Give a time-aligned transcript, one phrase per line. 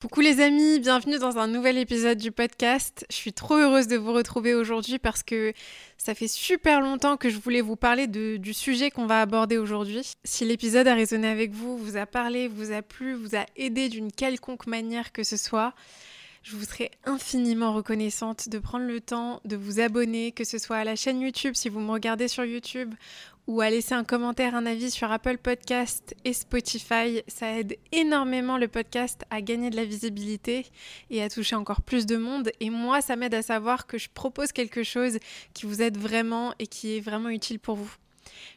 [0.00, 3.04] Coucou les amis, bienvenue dans un nouvel épisode du podcast.
[3.10, 5.52] Je suis trop heureuse de vous retrouver aujourd'hui parce que
[5.98, 10.14] ça fait super longtemps que je voulais vous parler du sujet qu'on va aborder aujourd'hui.
[10.24, 13.90] Si l'épisode a résonné avec vous, vous a parlé, vous a plu, vous a aidé
[13.90, 15.74] d'une quelconque manière que ce soit,
[16.42, 20.78] je vous serais infiniment reconnaissante de prendre le temps de vous abonner, que ce soit
[20.78, 22.94] à la chaîne YouTube si vous me regardez sur YouTube
[23.50, 27.20] ou à laisser un commentaire, un avis sur Apple Podcast et Spotify.
[27.26, 30.66] Ça aide énormément le podcast à gagner de la visibilité
[31.10, 32.52] et à toucher encore plus de monde.
[32.60, 35.18] Et moi, ça m'aide à savoir que je propose quelque chose
[35.52, 37.92] qui vous aide vraiment et qui est vraiment utile pour vous.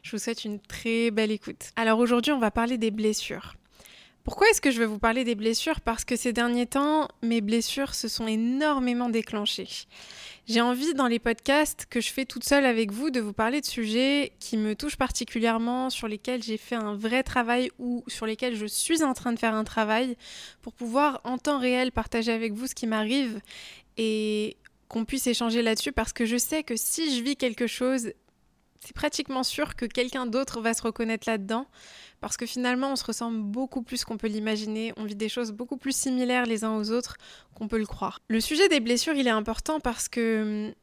[0.04, 1.72] Je vous souhaite une très belle écoute.
[1.74, 3.56] Alors aujourd'hui, on va parler des blessures.
[4.24, 5.82] Pourquoi est-ce que je veux vous parler des blessures?
[5.82, 9.68] Parce que ces derniers temps, mes blessures se sont énormément déclenchées.
[10.48, 13.60] J'ai envie dans les podcasts que je fais toute seule avec vous de vous parler
[13.60, 18.24] de sujets qui me touchent particulièrement, sur lesquels j'ai fait un vrai travail ou sur
[18.24, 20.16] lesquels je suis en train de faire un travail
[20.62, 23.40] pour pouvoir en temps réel partager avec vous ce qui m'arrive
[23.98, 24.56] et
[24.88, 28.12] qu'on puisse échanger là-dessus parce que je sais que si je vis quelque chose,
[28.84, 31.66] c'est pratiquement sûr que quelqu'un d'autre va se reconnaître là-dedans
[32.20, 35.52] parce que finalement on se ressemble beaucoup plus qu'on peut l'imaginer, on vit des choses
[35.52, 37.16] beaucoup plus similaires les uns aux autres
[37.54, 38.20] qu'on peut le croire.
[38.28, 40.74] Le sujet des blessures, il est important parce que hum,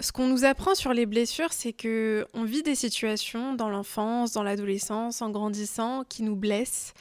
[0.00, 4.32] ce qu'on nous apprend sur les blessures, c'est que on vit des situations dans l'enfance,
[4.32, 6.92] dans l'adolescence, en grandissant, qui nous blessent,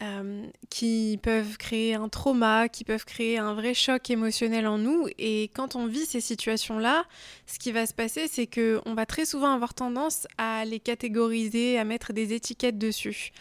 [0.00, 5.06] euh, qui peuvent créer un trauma, qui peuvent créer un vrai choc émotionnel en nous.
[5.18, 7.04] Et quand on vit ces situations-là,
[7.46, 10.80] ce qui va se passer, c'est que on va très souvent avoir tendance à les
[10.80, 13.32] catégoriser, à mettre des étiquettes dessus.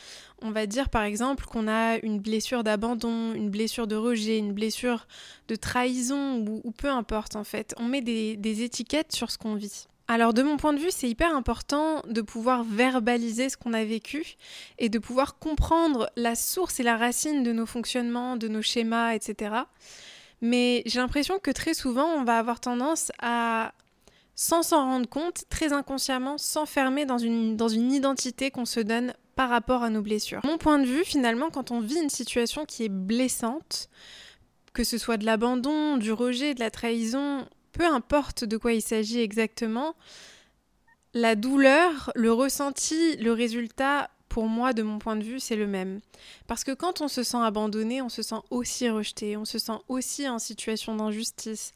[0.41, 4.53] On va dire par exemple qu'on a une blessure d'abandon, une blessure de rejet, une
[4.53, 5.07] blessure
[5.47, 7.73] de trahison ou, peu importe en fait.
[7.77, 9.87] On met des étiquettes sur ce qu'on vit.
[10.11, 13.85] Alors de mon point de vue, c'est hyper important de pouvoir verbaliser ce qu'on a
[13.85, 14.35] vécu
[14.77, 19.13] et de pouvoir comprendre la source et la racine de nos fonctionnements, de nos schémas,
[19.13, 19.55] etc.
[20.41, 23.71] Mais j'ai l'impression que très souvent, on va avoir tendance à,
[24.35, 29.13] sans s'en rendre compte, très inconsciemment, s'enfermer dans une, dans une identité qu'on se donne
[29.37, 30.41] par rapport à nos blessures.
[30.43, 33.87] Mon point de vue, finalement, quand on vit une situation qui est blessante,
[34.73, 38.81] que ce soit de l'abandon, du rejet, de la trahison peu importe de quoi il
[38.81, 39.95] s'agit exactement,
[41.13, 45.67] la douleur, le ressenti, le résultat, pour moi, de mon point de vue, c'est le
[45.67, 45.99] même.
[46.47, 49.79] Parce que quand on se sent abandonné, on se sent aussi rejeté, on se sent
[49.89, 51.73] aussi en situation d'injustice,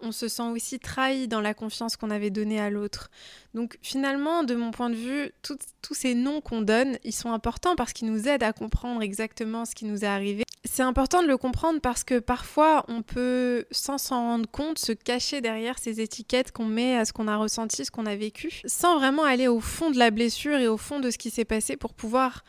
[0.00, 3.10] on se sent aussi trahi dans la confiance qu'on avait donnée à l'autre.
[3.54, 7.76] Donc finalement, de mon point de vue, tous ces noms qu'on donne, ils sont importants
[7.76, 10.44] parce qu'ils nous aident à comprendre exactement ce qui nous est arrivé.
[10.64, 14.92] C'est important de le comprendre parce que parfois on peut, sans s'en rendre compte, se
[14.92, 18.62] cacher derrière ces étiquettes qu'on met à ce qu'on a ressenti, ce qu'on a vécu,
[18.66, 21.44] sans vraiment aller au fond de la blessure et au fond de ce qui s'est
[21.44, 22.44] passé pour pouvoir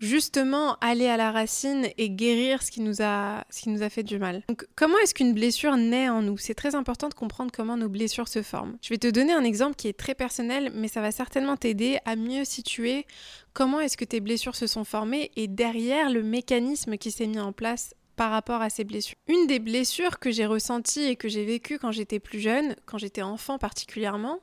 [0.00, 3.90] justement aller à la racine et guérir ce qui nous a, ce qui nous a
[3.90, 4.42] fait du mal.
[4.48, 6.38] Donc comment est-ce qu'une blessure naît en nous?
[6.38, 8.76] C'est très important de comprendre comment nos blessures se forment.
[8.82, 11.98] Je vais te donner un exemple qui est très personnel, mais ça va certainement t'aider
[12.06, 13.06] à mieux situer
[13.52, 17.38] comment est-ce que tes blessures se sont formées et derrière le mécanisme qui s'est mis
[17.38, 19.16] en place par rapport à ces blessures.
[19.28, 22.98] Une des blessures que j'ai ressenties et que j'ai vécues quand j'étais plus jeune, quand
[22.98, 24.40] j'étais enfant particulièrement,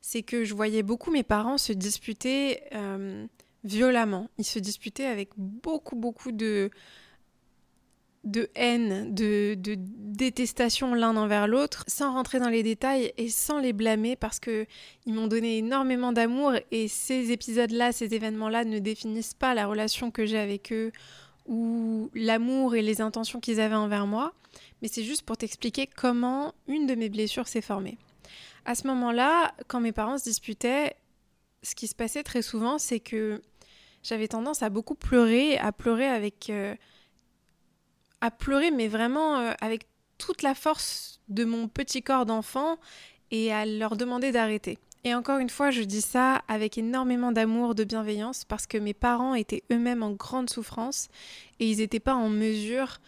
[0.00, 3.26] c'est que je voyais beaucoup mes parents se disputer euh,
[3.66, 4.28] violemment.
[4.38, 6.70] Ils se disputaient avec beaucoup, beaucoup de,
[8.24, 13.58] de haine, de, de détestation l'un envers l'autre, sans rentrer dans les détails et sans
[13.58, 14.66] les blâmer parce que
[15.06, 20.10] ils m'ont donné énormément d'amour et ces épisodes-là, ces événements-là ne définissent pas la relation
[20.10, 20.92] que j'ai avec eux
[21.46, 24.32] ou l'amour et les intentions qu'ils avaient envers moi,
[24.82, 27.98] mais c'est juste pour t'expliquer comment une de mes blessures s'est formée.
[28.64, 30.96] À ce moment-là, quand mes parents se disputaient,
[31.62, 33.40] ce qui se passait très souvent, c'est que
[34.06, 36.50] j'avais tendance à beaucoup pleurer, à pleurer avec...
[36.50, 36.74] Euh,
[38.20, 42.78] à pleurer, mais vraiment euh, avec toute la force de mon petit corps d'enfant
[43.30, 44.78] et à leur demander d'arrêter.
[45.04, 48.94] Et encore une fois, je dis ça avec énormément d'amour, de bienveillance, parce que mes
[48.94, 51.08] parents étaient eux-mêmes en grande souffrance
[51.60, 52.98] et ils n'étaient pas en mesure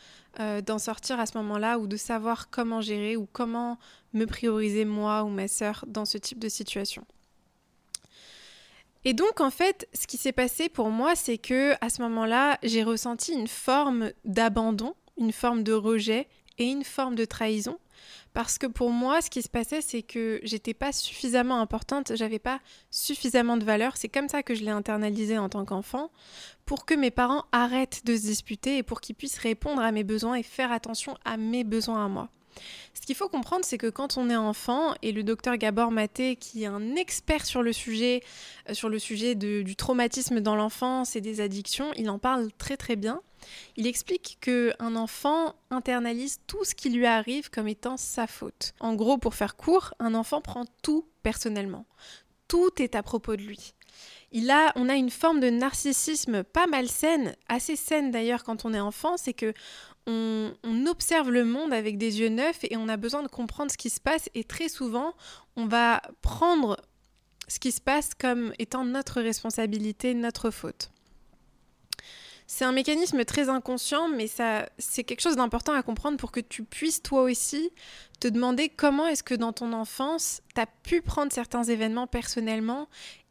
[0.41, 3.79] euh, d'en sortir à ce moment-là ou de savoir comment gérer ou comment
[4.13, 7.05] me prioriser moi ou ma sœur dans ce type de situation.
[9.09, 12.59] Et donc en fait, ce qui s'est passé pour moi, c'est que à ce moment-là,
[12.63, 16.29] j'ai ressenti une forme d'abandon, une forme de rejet
[16.59, 17.79] et une forme de trahison
[18.35, 22.39] parce que pour moi, ce qui se passait, c'est que j'étais pas suffisamment importante, j'avais
[22.39, 22.61] pas
[22.91, 23.97] suffisamment de valeur.
[23.97, 26.11] C'est comme ça que je l'ai internalisé en tant qu'enfant,
[26.67, 30.05] pour que mes parents arrêtent de se disputer et pour qu'ils puissent répondre à mes
[30.05, 32.29] besoins et faire attention à mes besoins à moi.
[32.95, 36.37] Ce qu'il faut comprendre, c'est que quand on est enfant, et le docteur Gabor Maté,
[36.37, 38.23] qui est un expert sur le sujet,
[38.69, 42.77] euh, sur le sujet du traumatisme dans l'enfance et des addictions, il en parle très
[42.77, 43.21] très bien.
[43.77, 48.75] Il explique que un enfant internalise tout ce qui lui arrive comme étant sa faute.
[48.81, 51.87] En gros, pour faire court, un enfant prend tout personnellement.
[52.49, 53.75] Tout est à propos de lui.
[54.31, 58.75] Il a, on a une forme de narcissisme pas malsaine, assez saine d'ailleurs quand on
[58.75, 59.55] est enfant, c'est que
[60.09, 63.77] on, observe le monde avec des yeux neufs et on a besoin de comprendre ce
[63.77, 65.13] qui se passe et très souvent
[65.57, 66.79] on va prendre
[67.47, 70.91] ce qui se passe comme étant notre responsabilité, notre faute.
[72.47, 76.41] C'est un mécanisme très inconscient, mais ça, c'est quelque chose d'important à comprendre pour que
[76.41, 77.71] tu puisses toi aussi
[78.21, 82.89] te demander comment est-ce que dans ton enfance, tu as pu prendre certains événements personnellement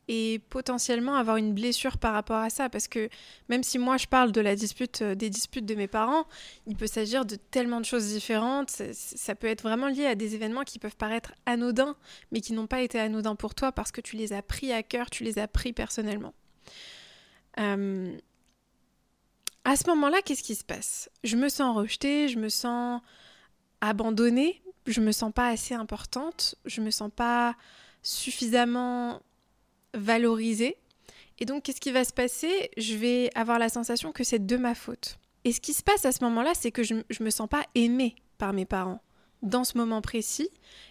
[0.07, 2.69] et potentiellement avoir une blessure par rapport à ça.
[2.69, 3.09] Parce que
[3.49, 6.25] même si moi je parle de la dispute euh, des disputes de mes parents,
[6.65, 10.35] il peut s'agir de tellement de choses différentes, ça, peut être vraiment lié à des
[10.35, 11.95] événements qui peuvent paraître anodins
[12.31, 14.83] mais qui n'ont pas été anodins pour toi parce que tu les as pris à
[14.83, 16.33] cœur, tu les as pris personnellement.
[17.59, 18.15] Euh,
[19.65, 21.09] à ce moment-là, qu'est-ce qui se passe?
[21.23, 23.01] Je me sens rejetée, je me sens
[23.81, 27.55] abandonnée, je me sens pas assez importante, je me sens pas
[28.01, 29.21] suffisamment
[29.93, 30.77] valorisée.
[31.39, 32.71] Et donc, qu'est-ce qui va se passer?
[32.77, 35.19] Je vais avoir la sensation que c'est de ma faute.
[35.43, 37.65] Et ce qui se passe à ce moment-là, c'est que je ne me sens pas
[37.75, 39.01] aimée par mes parents
[39.41, 40.49] dans ce moment précis.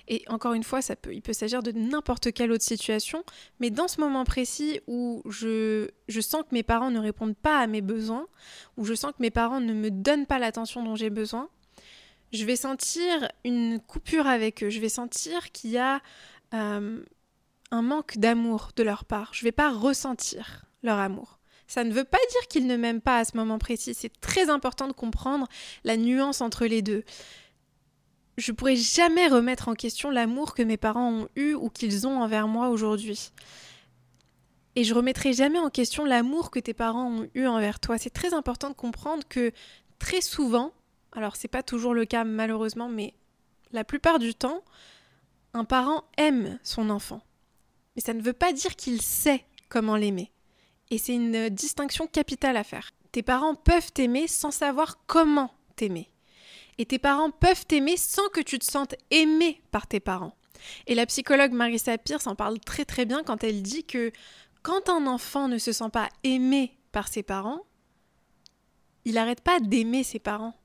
[0.08, 3.24] Et encore une fois, ça peut, il peut s'agir de n'importe quelle autre situation,
[3.60, 7.58] mais dans ce moment précis où je, je sens que mes parents ne répondent pas
[7.58, 8.26] à mes besoins,
[8.76, 11.48] où je sens que mes parents ne me donnent pas l'attention dont j'ai besoin,
[12.32, 14.70] je vais sentir une coupure avec eux.
[14.70, 16.00] Je vais sentir qu'il y a
[16.54, 17.02] euh,
[17.70, 19.32] un manque d'amour de leur part.
[19.32, 21.38] Je ne vais pas ressentir leur amour.
[21.66, 23.94] Ça ne veut pas dire qu'ils ne m'aiment pas à ce moment précis.
[23.94, 25.48] C'est très important de comprendre
[25.84, 27.04] la nuance entre les deux
[28.38, 32.20] je pourrais jamais remettre en question l'amour que mes parents ont eu ou qu'ils ont
[32.20, 33.32] envers moi aujourd'hui.
[34.74, 37.96] Et je remettrai jamais en question l'amour que tes parents ont eu envers toi.
[37.96, 39.52] C'est très important de comprendre que
[39.98, 40.72] très souvent,
[41.12, 43.14] alors c'est pas toujours le cas malheureusement, mais
[43.72, 44.62] la plupart du temps,
[45.54, 47.22] un parent aime son enfant.
[47.96, 50.30] Mais ça ne veut pas dire qu'il sait comment l'aimer.
[50.90, 52.90] Et c'est une distinction capitale à faire.
[53.10, 56.10] Tes parents peuvent t'aimer sans savoir comment t'aimer
[56.78, 60.36] et tes parents peuvent t'aimer sans que tu te sentes aimé par tes parents.
[60.86, 64.12] Et la psychologue Marissa Pierce en parle très très bien quand elle dit que
[64.62, 67.60] quand un enfant ne se sent pas aimé par ses parents,
[69.04, 70.58] il n'arrête pas d'aimer ses parents.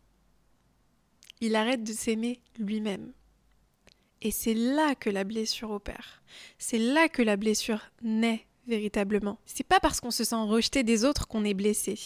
[1.40, 3.14] Il arrête de s'aimer lui-même.
[4.22, 6.22] Et c'est là que la blessure opère.
[6.58, 9.40] C'est là que la blessure naît véritablement.
[9.46, 12.00] C'est pas parce qu'on se sent rejeté des autres qu'on est blessé.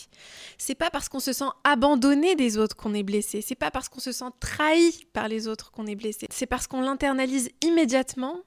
[0.57, 3.41] C'est pas parce qu'on se sent abandonné des autres qu'on est blessé.
[3.41, 6.27] C'est pas parce qu'on se sent trahi par les autres qu'on est blessé.
[6.31, 8.39] C'est parce qu'on l'internalise immédiatement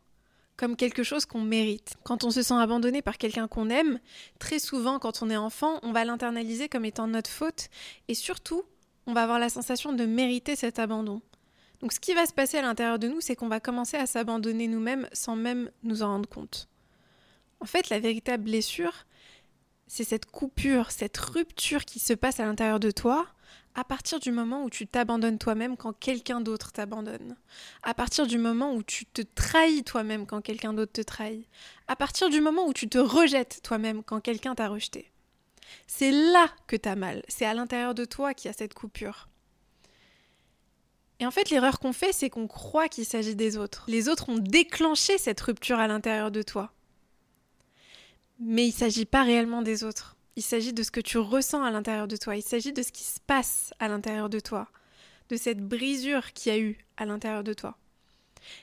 [0.56, 1.94] comme quelque chose qu'on mérite.
[2.02, 4.00] Quand on se sent abandonné par quelqu'un qu'on aime,
[4.38, 7.68] très souvent quand on est enfant, on va l'internaliser comme étant notre faute
[8.08, 8.64] et surtout,
[9.06, 11.22] on va avoir la sensation de mériter cet abandon.
[11.80, 14.06] Donc ce qui va se passer à l'intérieur de nous, c'est qu'on va commencer à
[14.06, 16.68] s'abandonner nous-mêmes sans même nous en rendre compte.
[17.60, 19.06] En fait, la véritable blessure,
[19.86, 23.26] c'est cette coupure, cette rupture qui se passe à l'intérieur de toi
[23.74, 27.36] à partir du moment où tu t'abandonnes toi-même quand quelqu'un d'autre t'abandonne.
[27.84, 31.46] À partir du moment où tu te trahis toi-même quand quelqu'un d'autre te trahit.
[31.86, 35.12] À partir du moment où tu te rejettes toi-même quand quelqu'un t'a rejeté.
[35.86, 37.22] C'est là que t'as mal.
[37.28, 39.27] C'est à l'intérieur de toi qu'il y a cette coupure.
[41.20, 43.84] Et en fait, l'erreur qu'on fait, c'est qu'on croit qu'il s'agit des autres.
[43.88, 46.72] Les autres ont déclenché cette rupture à l'intérieur de toi.
[48.38, 50.16] Mais il ne s'agit pas réellement des autres.
[50.36, 52.36] Il s'agit de ce que tu ressens à l'intérieur de toi.
[52.36, 54.68] Il s'agit de ce qui se passe à l'intérieur de toi.
[55.28, 57.76] De cette brisure qu'il y a eu à l'intérieur de toi.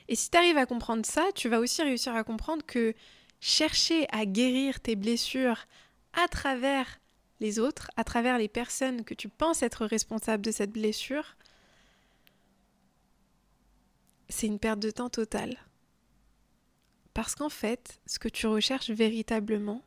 [0.08, 2.94] Et si tu arrives à comprendre ça, tu vas aussi réussir à comprendre que
[3.40, 5.66] chercher à guérir tes blessures
[6.14, 6.98] à travers
[7.40, 11.36] les autres, à travers les personnes que tu penses être responsables de cette blessure,
[14.28, 15.56] c'est une perte de temps totale.
[17.14, 19.82] Parce qu'en fait, ce que tu recherches véritablement,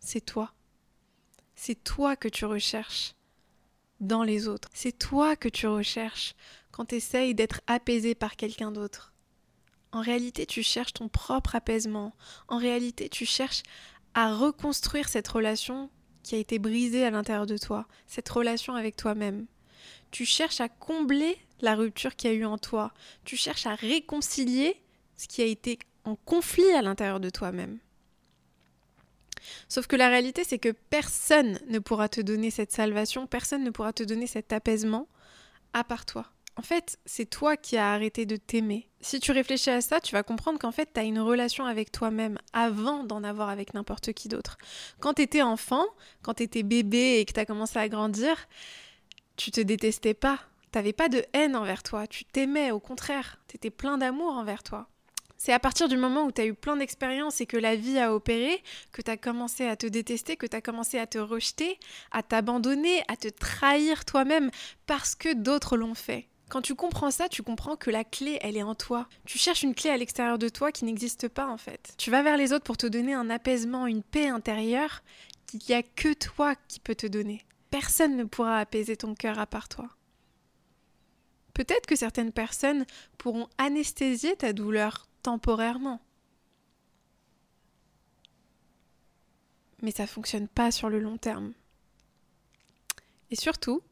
[0.00, 0.52] c'est toi.
[1.54, 3.14] C'est toi que tu recherches
[4.00, 4.68] dans les autres.
[4.74, 6.34] C'est toi que tu recherches
[6.70, 9.12] quand tu essayes d'être apaisé par quelqu'un d'autre.
[9.92, 12.14] En réalité, tu cherches ton propre apaisement.
[12.48, 13.62] En réalité, tu cherches
[14.14, 15.90] à reconstruire cette relation
[16.22, 19.46] qui a été brisée à l'intérieur de toi, cette relation avec toi-même.
[20.10, 22.92] Tu cherches à combler la rupture qu'il y a eu en toi.
[23.24, 24.80] Tu cherches à réconcilier
[25.16, 27.78] ce qui a été en conflit à l'intérieur de toi-même.
[29.68, 33.70] Sauf que la réalité, c'est que personne ne pourra te donner cette salvation, personne ne
[33.70, 35.08] pourra te donner cet apaisement
[35.72, 36.26] à part toi.
[36.56, 38.88] En fait, c'est toi qui as arrêté de t'aimer.
[39.00, 41.92] Si tu réfléchis à ça, tu vas comprendre qu'en fait, tu as une relation avec
[41.92, 44.58] toi-même avant d'en avoir avec n'importe qui d'autre.
[44.98, 45.84] Quand tu étais enfant,
[46.22, 48.48] quand tu étais bébé et que tu as commencé à grandir,
[49.38, 50.40] tu te détestais pas.
[50.72, 52.06] T'avais pas de haine envers toi.
[52.06, 53.38] Tu t'aimais, au contraire.
[53.46, 54.88] T'étais plein d'amour envers toi.
[55.38, 58.00] C'est à partir du moment où tu as eu plein d'expériences et que la vie
[58.00, 58.60] a opéré,
[58.92, 61.78] que tu as commencé à te détester, que tu as commencé à te rejeter,
[62.10, 64.50] à t'abandonner, à te trahir toi-même
[64.86, 66.26] parce que d'autres l'ont fait.
[66.48, 69.06] Quand tu comprends ça, tu comprends que la clé, elle est en toi.
[69.24, 71.94] Tu cherches une clé à l'extérieur de toi qui n'existe pas en fait.
[71.98, 75.02] Tu vas vers les autres pour te donner un apaisement, une paix intérieure
[75.46, 77.44] qu'il n'y a que toi qui peut te donner.
[77.70, 79.88] Personne ne pourra apaiser ton cœur à part toi.
[81.54, 82.86] Peut-être que certaines personnes
[83.18, 86.00] pourront anesthésier ta douleur temporairement.
[89.82, 91.52] Mais ça fonctionne pas sur le long terme.
[93.30, 93.82] Et surtout,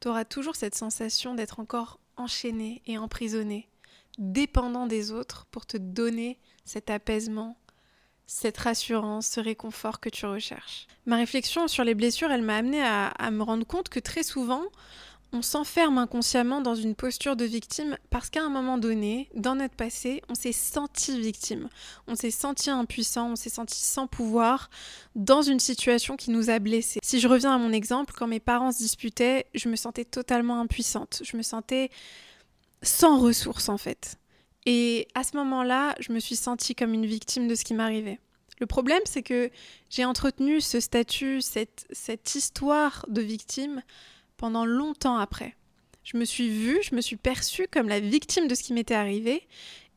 [0.00, 3.68] tu auras toujours cette sensation d'être encore enchaîné et emprisonné,
[4.18, 7.58] dépendant des autres pour te donner cet apaisement,
[8.30, 10.86] cette rassurance, ce réconfort que tu recherches.
[11.04, 14.22] Ma réflexion sur les blessures, elle m'a amené à, à, me rendre compte que très
[14.22, 14.62] souvent,
[15.32, 19.74] on s'enferme inconsciemment dans une posture de victime parce qu'à un moment donné, dans notre
[19.74, 21.68] passé, on s'est senti victime,
[22.06, 24.70] on s'est senti impuissant, on s'est senti sans pouvoir
[25.16, 27.00] dans une situation qui nous a blessés.
[27.02, 30.60] Si je reviens à mon exemple, quand mes parents se disputaient, je me sentais totalement
[30.60, 31.90] impuissante, je me sentais
[32.82, 34.19] sans ressources en fait.
[34.72, 38.20] Et à ce moment-là, je me suis sentie comme une victime de ce qui m'arrivait.
[38.60, 39.50] Le problème, c'est que
[39.88, 43.82] j'ai entretenu ce statut, cette, histoire de victime
[44.36, 45.56] pendant longtemps après.
[46.04, 48.94] Je me suis vue, je me suis perçue comme la victime de ce qui m'était
[48.94, 49.48] arrivé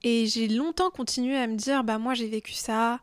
[0.01, 2.99] et j'ai longtemps continué à me dire bah moi j'ai vécu ça,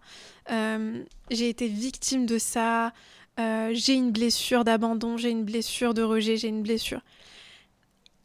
[0.50, 2.92] euh, j'ai été victime de ça,
[3.38, 7.00] euh, j'ai une blessure d'abandon, j'ai une blessure de rejet, j'ai une blessure.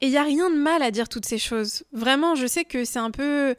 [0.02, 1.84] Et il n'y a rien de mal à dire toutes ces choses.
[1.92, 3.56] Vraiment, je sais que c'est un peu...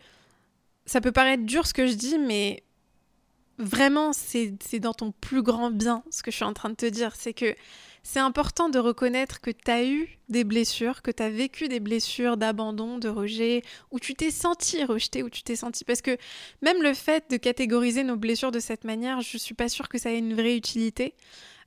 [0.84, 2.62] Ça peut paraître dur ce que je dis, mais
[3.58, 6.86] vraiment, c'est dans ton plus grand bien ce que je suis en train de te
[6.86, 7.16] dire.
[7.16, 7.56] C'est que
[8.02, 11.80] c'est important de reconnaître que tu as eu des blessures, que tu as vécu des
[11.80, 15.84] blessures d'abandon, de rejet, où tu t'es senti rejeté, où tu t'es senti...
[15.84, 16.16] Parce que
[16.62, 19.98] même le fait de catégoriser nos blessures de cette manière, je suis pas sûre que
[19.98, 21.14] ça ait une vraie utilité.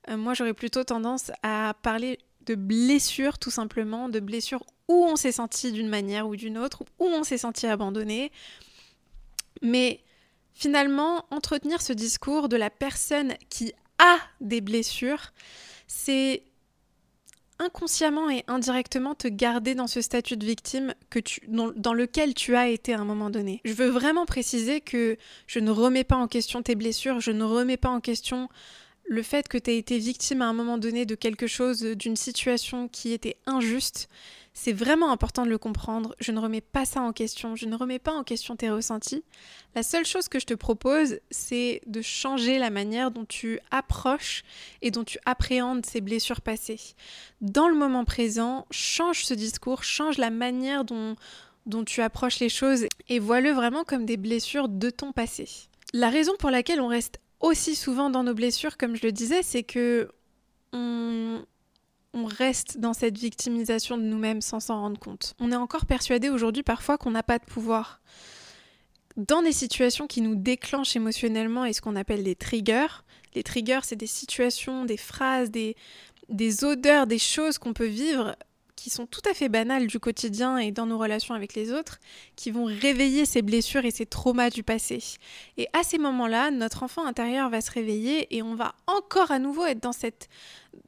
[0.08, 2.20] Euh, moi, j'aurais plutôt tendance à parler
[2.50, 6.84] de blessures, tout simplement, de blessures où on s'est senti d'une manière ou d'une autre,
[6.98, 8.32] où on s'est senti abandonné.
[9.62, 10.02] Mais
[10.54, 15.32] finalement, entretenir ce discours de la personne qui a des blessures,
[15.88, 16.44] c'est
[17.60, 22.56] inconsciemment et indirectement te garder dans ce statut de victime que tu, dans, lequel tu
[22.56, 23.62] as été à un moment donné.
[23.66, 27.44] Je veux vraiment préciser que je ne remets pas en question tes blessures, je ne
[27.44, 28.50] remets pas en question
[29.10, 32.16] le fait que tu aies été victime à un moment donné de quelque chose, d'une
[32.16, 34.08] situation qui était injuste.
[34.54, 36.16] C'est vraiment important de le comprendre.
[36.20, 37.56] Je ne remets pas ça en question.
[37.56, 39.24] Je ne remets pas en question tes ressentis.
[39.74, 44.44] La seule chose que je te propose, c'est de changer la manière dont tu approches
[44.84, 46.80] et dont tu appréhendes ces blessures passées.
[47.42, 51.16] Dans le moment présent, change ce discours, change la manière dont,
[51.84, 55.48] tu approches les choses et vois-le vraiment comme des blessures de ton passé.
[55.94, 59.44] La raison pour laquelle on reste aussi souvent dans nos blessures, comme je le disais,
[59.44, 60.10] c'est que
[60.74, 65.36] on, reste dans cette victimisation de nous-mêmes sans s'en rendre compte.
[65.40, 68.02] On est encore persuadé aujourd'hui parfois qu'on n'a pas de pouvoir.
[69.18, 73.04] Dans des situations qui nous déclenchent émotionnellement et ce qu'on appelle des triggers,
[73.36, 78.36] les triggers c'est des situations, des phrases, des odeurs, des choses qu'on peut vivre
[78.80, 82.00] qui sont tout à fait banales du quotidien et dans nos relations avec les autres,
[82.36, 85.00] qui vont réveiller ces blessures et ces traumas du passé.
[85.58, 89.40] Et à ces moments-là, notre enfant intérieur va se réveiller et on va encore à
[89.40, 90.30] nouveau être dans cette,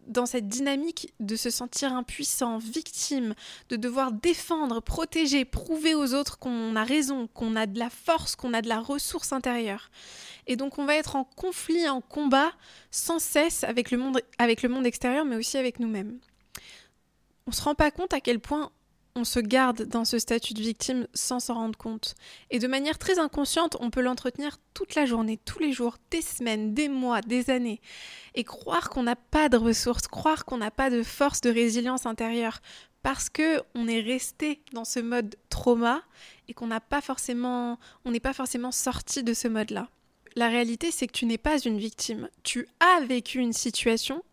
[0.08, 3.36] dans cette dynamique de se sentir impuissant, victime,
[3.70, 8.36] de devoir défendre, protéger, prouver aux autres qu'on a raison, qu'on a de la force,
[8.36, 9.90] qu'on a de la ressource intérieure.
[10.48, 12.52] Et donc on va être en conflit, en combat
[12.90, 16.20] sans cesse avec le monde, avec le monde extérieur, mais aussi avec nous-mêmes
[17.48, 18.72] on se rend pas compte à quel point
[19.16, 22.16] on se garde dans ce statut de victime sans s'en rendre compte.
[22.50, 26.22] Et de manière très inconsciente, on peut l'entretenir toute la journée, tous les jours, des
[26.22, 27.82] semaines, des mois, des années.
[28.36, 32.06] Et croire qu'on n'a pas de ressources, croire qu'on n'a pas de force de résilience
[32.06, 32.62] intérieure
[33.04, 36.04] parce que on est resté dans ce mode trauma
[36.48, 39.90] et qu'on n'a pas forcément on n'est pas forcément sorti de ce mode-là.
[40.36, 42.30] La réalité c'est que tu n'es pas une victime.
[42.44, 44.24] Tu as vécu une situation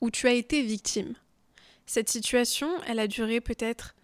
[0.00, 1.14] où tu as été victime.
[1.86, 3.94] Cette situation, elle a duré peut-être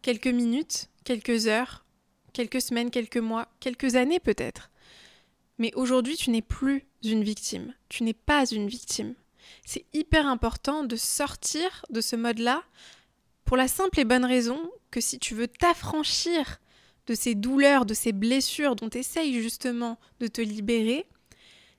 [0.00, 1.84] quelques minutes, quelques heures,
[2.32, 4.70] quelques semaines, quelques mois, quelques années peut-être.
[5.58, 7.74] Mais aujourd'hui, tu n'es plus une victime.
[7.88, 9.14] Tu n'es pas une victime.
[9.66, 12.62] C'est hyper important de sortir de ce mode-là
[13.44, 16.60] pour la simple et bonne raison que si tu veux t'affranchir
[17.06, 21.06] de ces douleurs, de ces blessures dont tu essayes justement de te libérer,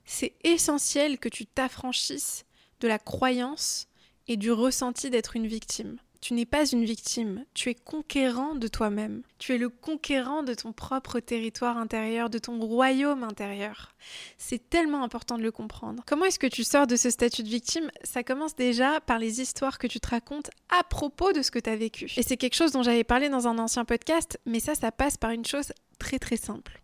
[0.04, 2.44] c'est essentiel que tu t'affranchisses
[2.80, 3.88] de la croyance
[4.28, 5.98] et du ressenti d'être une victime.
[6.24, 9.20] Tu n'es pas une victime, tu es conquérant de toi-même.
[9.38, 13.94] Tu es le conquérant de ton propre territoire intérieur, de ton royaume intérieur.
[14.38, 16.02] C'est tellement important de le comprendre.
[16.06, 17.90] Comment est-ce que tu sors de ce statut de victime?
[18.04, 21.58] Ça commence déjà par les histoires que tu te racontes à propos de ce que
[21.58, 22.10] tu as vécu.
[22.16, 25.18] Et c'est quelque chose dont j'avais parlé dans un ancien podcast, mais ça, ça passe
[25.18, 26.80] par une chose très très simple.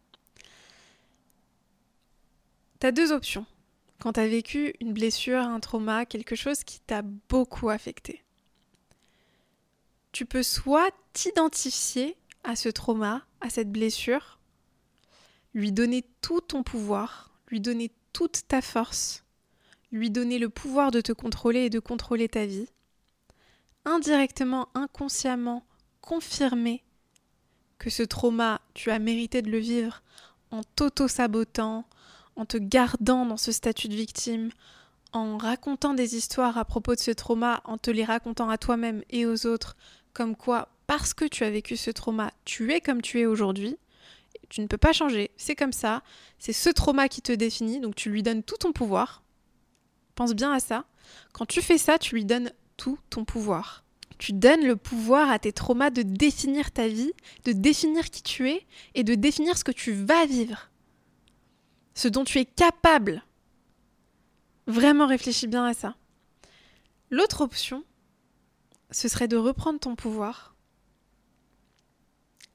[2.79, 3.47] Tu as deux options
[4.01, 8.25] quand tu as vécu une blessure, un trauma, quelque chose qui t'a beaucoup affecté
[10.13, 14.39] tu peux soit t'identifier à ce trauma, à cette blessure,
[15.55, 19.25] lui donner tout ton pouvoir, lui donner toute ta force,
[19.93, 22.69] lui donner le pouvoir de te contrôler et de contrôler ta vie,
[23.85, 25.65] indirectement, inconsciemment,
[26.01, 26.83] confirmer
[27.79, 30.03] que ce trauma, tu as mérité de le vivre
[30.51, 31.87] en t'auto-sabotant,
[32.37, 34.51] en te gardant dans ce statut de victime,
[35.13, 39.03] en racontant des histoires à propos de ce trauma, en te les racontant à toi-même
[39.11, 39.77] et aux autres,
[40.13, 43.77] comme quoi, parce que tu as vécu ce trauma, tu es comme tu es aujourd'hui.
[44.49, 46.03] Tu ne peux pas changer, c'est comme ça.
[46.39, 49.23] C'est ce trauma qui te définit, donc tu lui donnes tout ton pouvoir.
[50.15, 50.85] Pense bien à ça.
[51.33, 53.85] Quand tu fais ça, tu lui donnes tout ton pouvoir.
[54.19, 57.13] Tu donnes le pouvoir à tes traumas de définir ta vie,
[57.45, 60.70] de définir qui tu es et de définir ce que tu vas vivre.
[61.95, 63.23] Ce dont tu es capable.
[64.67, 65.97] Vraiment réfléchis bien à ça.
[67.11, 67.85] L'autre option,
[68.91, 70.55] ce serait de reprendre ton pouvoir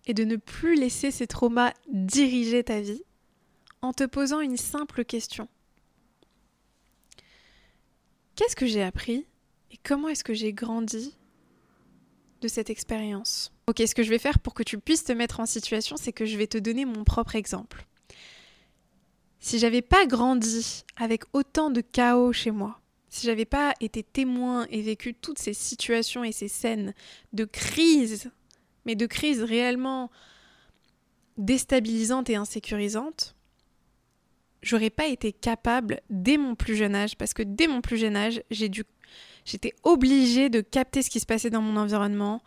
[0.06, 3.04] et de ne plus laisser ces traumas diriger ta vie
[3.82, 5.48] en te posant une simple question.
[8.36, 9.26] Qu'est-ce que j'ai appris
[9.72, 11.18] et comment est-ce que j'ai grandi
[12.42, 13.52] de cette expérience?
[13.68, 16.14] Ok, ce que je vais faire pour que tu puisses te mettre en situation, c'est
[16.14, 17.86] que je vais te donner mon propre exemple.
[19.46, 24.66] Si j'avais pas grandi avec autant de chaos chez moi, si j'avais pas été témoin
[24.72, 26.96] et vécu toutes ces situations et ces scènes
[27.32, 28.32] de crise,
[28.88, 30.10] mais de crise réellement
[31.38, 33.36] déstabilisantes et insécurisantes,
[34.64, 38.16] j'aurais pas été capable dès mon plus jeune âge, parce que dès mon plus jeune
[38.16, 42.42] âge, j'étais obligée de capter ce qui se passait dans mon environnement,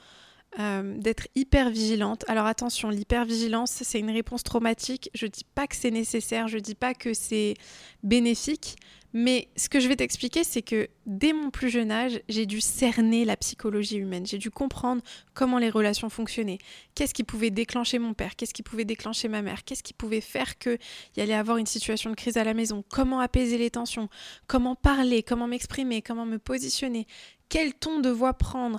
[0.59, 2.25] euh, d'être hyper vigilante.
[2.29, 5.11] Alors attention, l'hypervigilance, c'est une réponse traumatique.
[5.15, 7.55] Je dis pas que c'est nécessaire, je dis pas que c'est
[8.03, 8.77] bénéfique,
[9.13, 12.61] mais ce que je vais t'expliquer, c'est que dès mon plus jeune âge, j'ai dû
[12.61, 14.27] cerner la psychologie humaine.
[14.27, 16.59] J'ai dû comprendre comment les relations fonctionnaient.
[16.95, 18.37] Qu'est-ce qui pouvait déclencher mon père?
[18.37, 19.65] Qu'est-ce qui pouvait déclencher ma mère?
[19.65, 20.79] Qu'est-ce qui pouvait faire qu'il
[21.17, 22.85] y allait avoir une situation de crise à la maison?
[22.91, 24.09] Comment apaiser les tensions?
[24.47, 25.23] Comment parler?
[25.23, 26.03] Comment m'exprimer?
[26.03, 27.07] Comment me positionner?
[27.49, 28.79] Quel ton de voix prendre?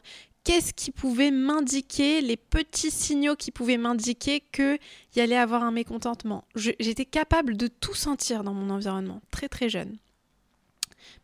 [0.50, 4.80] Qu'est-ce qui pouvait m'indiquer, les petits signaux qui pouvaient m'indiquer qu'il
[5.16, 9.70] y allait avoir un mécontentement J'étais capable de tout sentir dans mon environnement, très très
[9.70, 9.96] jeune.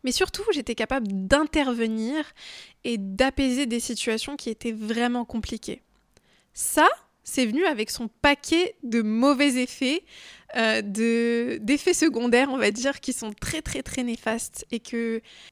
[0.04, 2.24] Mais surtout, j'étais capable d'intervenir
[2.84, 5.82] et d'apaiser des situations qui étaient vraiment compliquées.
[6.54, 6.86] Ça,
[7.24, 10.04] c'est venu avec son paquet de mauvais effets,
[10.54, 10.82] euh,
[11.58, 14.80] d'effets secondaires, on va dire, qui sont très très très néfastes et,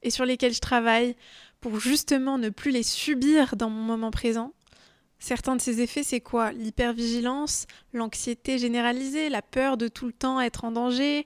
[0.01, 1.17] et sur lesquels je travaille
[1.65, 4.53] pour justement ne plus les subir dans mon moment présent.
[5.17, 6.51] Certains de ces effets, c'est quoi?
[6.51, 11.25] L'hypervigilance, l'anxiété généralisée, la peur de tout le temps être en danger,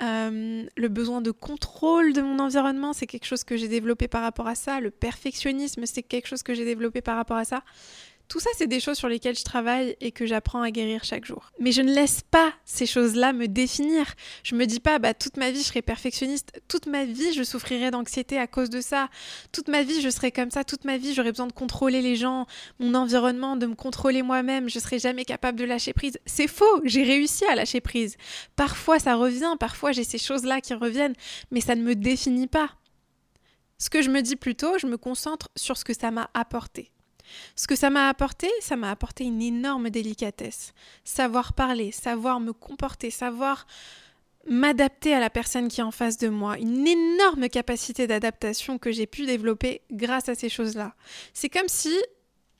[0.00, 4.22] euh, le besoin de contrôle de mon environnement, c'est quelque chose que j'ai développé par
[4.22, 7.64] rapport à ça, le perfectionnisme, c'est quelque chose que j'ai développé par rapport à ça.
[8.30, 11.24] Tout ça, c'est des choses sur lesquelles je travaille et que j'apprends à guérir chaque
[11.24, 11.50] jour.
[11.58, 14.14] Mais je ne laisse pas ces choses-là me définir.
[14.44, 16.62] Je me dis pas, bah, toute ma vie, je serai perfectionniste.
[16.68, 19.08] Toute ma vie, je souffrirai d'anxiété à cause de ça.
[19.50, 20.62] Toute ma vie, je serai comme ça.
[20.62, 22.46] Toute ma vie, j'aurai besoin de contrôler les gens,
[22.78, 24.70] mon environnement, de me contrôler moi-même.
[24.70, 26.16] Je serai jamais capable de lâcher prise.
[26.24, 26.80] C'est faux.
[26.84, 28.16] J'ai réussi à lâcher prise.
[28.54, 29.56] Parfois, ça revient.
[29.58, 31.14] Parfois, j'ai ces choses-là qui reviennent.
[31.50, 32.70] Mais ça ne me définit pas.
[33.78, 36.92] Ce que je me dis plutôt, je me concentre sur ce que ça m'a apporté.
[37.56, 40.72] Ce que ça m'a apporté, ça m'a apporté une énorme délicatesse.
[41.04, 43.66] Savoir parler, savoir me comporter, savoir
[44.46, 48.90] m'adapter à la personne qui est en face de moi, une énorme capacité d'adaptation que
[48.90, 50.94] j'ai pu développer grâce à ces choses-là.
[51.34, 51.94] C'est comme si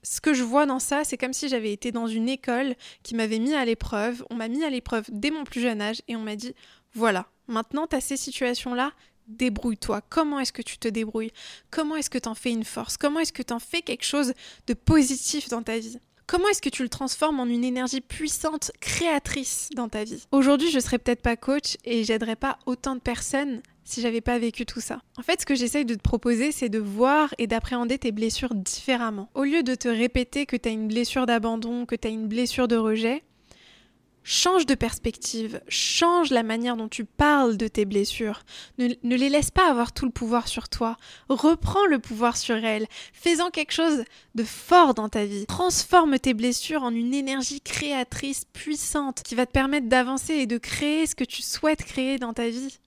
[0.02, 3.14] ce que je vois dans ça, c'est comme si j'avais été dans une école qui
[3.14, 6.16] m'avait mis à l'épreuve, on m'a mis à l'épreuve dès mon plus jeune âge et
[6.16, 6.54] on m'a dit
[6.92, 8.92] voilà, maintenant tu as ces situations-là,
[9.30, 10.00] débrouille-toi.
[10.08, 11.32] Comment est-ce que tu te débrouilles?
[11.70, 12.96] Comment est-ce que tu en fais une force?
[12.96, 14.34] Comment est-ce que tu en fais quelque chose
[14.66, 15.98] de positif dans ta vie?
[16.26, 20.26] Comment est-ce que tu le transformes en une énergie puissante, créatrice dans ta vie?
[20.30, 24.38] Aujourd'hui, je serais peut-être pas coach et j'aiderais pas autant de personnes si j'avais pas
[24.38, 25.02] vécu tout ça.
[25.18, 28.54] En fait, ce que j'essaye de te proposer, c'est de voir et d'appréhender tes blessures
[28.54, 29.28] différemment.
[29.34, 32.28] Au lieu de te répéter que tu as une blessure d'abandon, que tu as une
[32.28, 33.24] blessure de rejet,
[34.22, 38.42] Change de perspective, change la manière dont tu parles de tes blessures.
[38.78, 40.96] Ne, les laisse pas avoir tout le pouvoir sur toi.
[41.28, 42.87] Reprends le pouvoir sur elles.
[43.14, 44.04] Fais-en quelque chose
[44.35, 45.46] de fort dans ta vie.
[45.46, 50.59] Transforme tes blessures en une énergie créatrice puissante qui va te permettre d'avancer et de
[50.59, 52.78] créer ce que tu souhaites créer dans ta vie.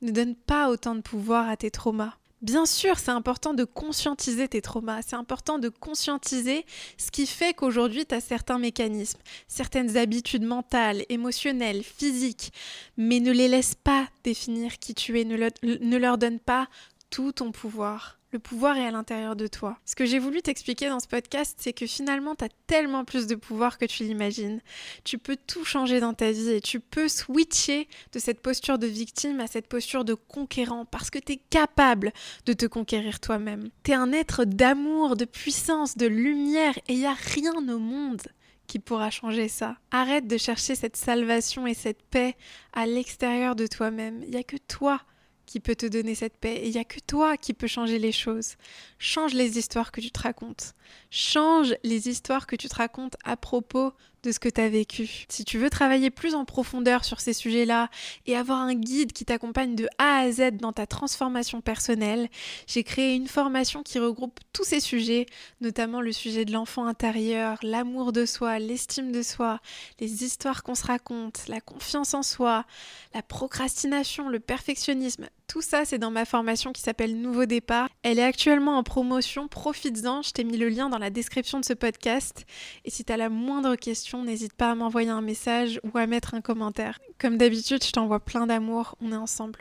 [0.00, 2.19] Ne donne pas autant de pouvoir à tes traumas.
[2.42, 6.64] Bien sûr, c'est important de conscientiser tes traumas, c'est important de conscientiser
[6.96, 12.52] ce qui fait qu'aujourd'hui tu as certains mécanismes, certaines habitudes mentales, émotionnelles, physiques,
[12.96, 16.68] mais ne les laisse pas définir qui tu es, ne, ne leur donne pas
[17.10, 18.19] tout ton pouvoir.
[18.32, 19.76] Le pouvoir est à l'intérieur de toi.
[19.84, 23.26] Ce que j'ai voulu t'expliquer dans ce podcast, c'est que finalement, tu as tellement plus
[23.26, 24.60] de pouvoir que tu l'imagines.
[25.02, 28.86] Tu peux tout changer dans ta vie et tu peux switcher de cette posture de
[28.86, 32.12] victime à cette posture de conquérant parce que tu es capable
[32.46, 33.68] de te conquérir toi-même.
[33.82, 37.78] Tu es un être d'amour, de puissance, de lumière et il n'y a rien au
[37.78, 38.22] monde
[38.68, 39.76] qui pourra changer ça.
[39.90, 42.36] Arrête de chercher cette salvation et cette paix
[42.72, 44.22] à l'extérieur de toi-même.
[44.22, 45.00] Il n'y a que toi
[45.50, 47.98] qui peut te donner cette paix et il n'y a que toi qui peux changer
[47.98, 48.54] les choses.
[49.00, 50.74] Change les histoires que tu te racontes.
[51.10, 55.26] Change les histoires que tu te racontes à propos de ce que tu as vécu.
[55.28, 57.88] Si tu veux travailler plus en profondeur sur ces sujets-là
[58.26, 62.28] et avoir un guide qui t'accompagne de A à Z dans ta transformation personnelle,
[62.66, 65.26] j'ai créé une formation qui regroupe tous ces sujets,
[65.60, 69.60] notamment le sujet de l'enfant intérieur, l'amour de soi, l'estime de soi,
[69.98, 72.66] les histoires qu'on se raconte, la confiance en soi,
[73.14, 75.28] la procrastination, le perfectionnisme.
[75.50, 77.88] Tout ça, c'est dans ma formation qui s'appelle Nouveau Départ.
[78.04, 81.64] Elle est actuellement en promotion, profites-en, je t'ai mis le lien dans la description de
[81.64, 82.46] ce podcast.
[82.84, 86.06] Et si tu as la moindre question, n'hésite pas à m'envoyer un message ou à
[86.06, 87.00] mettre un commentaire.
[87.18, 89.58] Comme d'habitude, je t'envoie plein d'amour, on est ensemble.